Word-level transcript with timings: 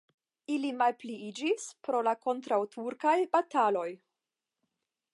Ili 0.53 0.71
malpliiĝis 0.79 1.67
pro 1.87 2.01
la 2.09 2.15
kontraŭturkaj 2.25 3.17
bataloj. 3.37 3.89